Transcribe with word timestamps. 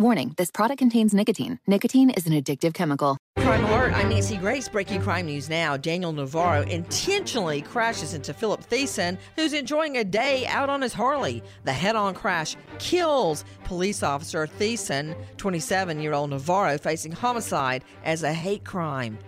Warning 0.00 0.32
this 0.36 0.52
product 0.52 0.78
contains 0.78 1.12
nicotine. 1.12 1.58
Nicotine 1.66 2.10
is 2.10 2.24
an 2.28 2.32
addictive 2.32 2.72
chemical. 2.72 3.18
Crime 3.36 3.64
Alert, 3.64 3.94
I'm 3.94 4.10
Nancy 4.10 4.36
Grace. 4.36 4.68
Breaking 4.68 5.02
crime 5.02 5.26
news 5.26 5.48
now. 5.50 5.76
Daniel 5.76 6.12
Navarro 6.12 6.62
intentionally 6.62 7.62
crashes 7.62 8.14
into 8.14 8.32
Philip 8.32 8.60
Thiessen, 8.62 9.18
who's 9.34 9.52
enjoying 9.52 9.96
a 9.96 10.04
day 10.04 10.46
out 10.46 10.70
on 10.70 10.82
his 10.82 10.92
Harley. 10.92 11.42
The 11.64 11.72
head 11.72 11.96
on 11.96 12.14
crash 12.14 12.54
kills 12.78 13.44
police 13.64 14.04
officer 14.04 14.46
Thiessen, 14.46 15.16
27 15.36 15.98
year 16.00 16.12
old 16.12 16.30
Navarro, 16.30 16.78
facing 16.78 17.10
homicide 17.10 17.82
as 18.04 18.22
a 18.22 18.32
hate 18.32 18.64
crime. 18.64 19.18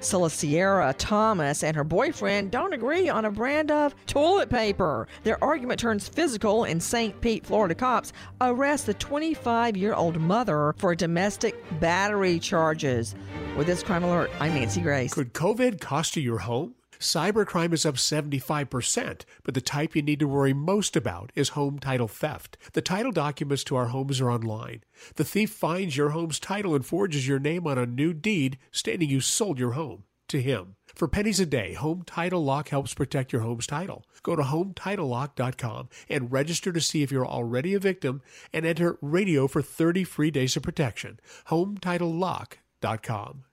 Celestia 0.00 0.94
Thomas 0.96 1.62
and 1.62 1.76
her 1.76 1.84
boyfriend 1.84 2.50
don't 2.50 2.72
agree 2.72 3.08
on 3.08 3.24
a 3.24 3.30
brand 3.30 3.70
of 3.70 3.94
toilet 4.06 4.48
paper. 4.48 5.06
Their 5.24 5.42
argument 5.44 5.78
turns 5.78 6.08
physical, 6.08 6.64
and 6.64 6.82
St. 6.82 7.20
Pete, 7.20 7.46
Florida 7.46 7.74
cops 7.74 8.12
arrest 8.40 8.86
the 8.86 8.94
25 8.94 9.76
year 9.76 9.94
old 9.94 10.20
mother 10.20 10.74
for 10.78 10.94
domestic 10.94 11.62
battery 11.80 12.38
charges. 12.38 13.14
With 13.56 13.66
this 13.66 13.82
crime 13.82 14.04
alert, 14.04 14.30
I'm 14.40 14.54
Nancy 14.54 14.80
Grace. 14.80 15.12
Could 15.12 15.34
COVID 15.34 15.80
cost 15.80 16.16
you 16.16 16.22
your 16.22 16.38
home? 16.38 16.74
Cybercrime 17.00 17.72
is 17.72 17.86
up 17.86 17.94
75%, 17.94 19.22
but 19.42 19.54
the 19.54 19.62
type 19.62 19.96
you 19.96 20.02
need 20.02 20.20
to 20.20 20.28
worry 20.28 20.52
most 20.52 20.96
about 20.96 21.32
is 21.34 21.50
home 21.50 21.78
title 21.78 22.08
theft. 22.08 22.58
The 22.74 22.82
title 22.82 23.10
documents 23.10 23.64
to 23.64 23.76
our 23.76 23.86
homes 23.86 24.20
are 24.20 24.30
online. 24.30 24.84
The 25.16 25.24
thief 25.24 25.50
finds 25.50 25.96
your 25.96 26.10
home's 26.10 26.38
title 26.38 26.74
and 26.74 26.84
forges 26.84 27.26
your 27.26 27.38
name 27.38 27.66
on 27.66 27.78
a 27.78 27.86
new 27.86 28.12
deed 28.12 28.58
stating 28.70 29.08
you 29.08 29.22
sold 29.22 29.58
your 29.58 29.72
home 29.72 30.04
to 30.28 30.42
him. 30.42 30.76
For 30.94 31.08
pennies 31.08 31.40
a 31.40 31.46
day, 31.46 31.72
Home 31.72 32.02
Title 32.04 32.44
Lock 32.44 32.68
helps 32.68 32.92
protect 32.92 33.32
your 33.32 33.42
home's 33.42 33.66
title. 33.66 34.04
Go 34.22 34.36
to 34.36 34.42
HometitleLock.com 34.42 35.88
and 36.10 36.30
register 36.30 36.70
to 36.70 36.80
see 36.82 37.02
if 37.02 37.10
you're 37.10 37.26
already 37.26 37.72
a 37.72 37.80
victim 37.80 38.20
and 38.52 38.66
enter 38.66 38.98
radio 39.00 39.48
for 39.48 39.62
30 39.62 40.04
free 40.04 40.30
days 40.30 40.54
of 40.54 40.62
protection. 40.62 41.18
HometitleLock.com. 41.48 43.44